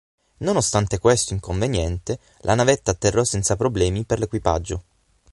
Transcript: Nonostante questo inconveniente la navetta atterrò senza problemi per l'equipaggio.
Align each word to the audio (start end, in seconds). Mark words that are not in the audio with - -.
Nonostante 0.37 0.97
questo 0.97 1.33
inconveniente 1.33 2.17
la 2.39 2.55
navetta 2.55 2.89
atterrò 2.89 3.23
senza 3.23 3.55
problemi 3.55 4.03
per 4.03 4.17
l'equipaggio. 4.17 4.83